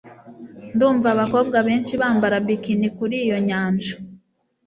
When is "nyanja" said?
3.47-3.93